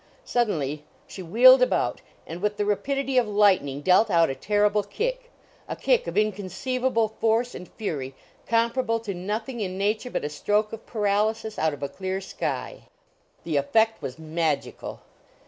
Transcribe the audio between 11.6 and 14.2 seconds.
of a clear sky! The effect was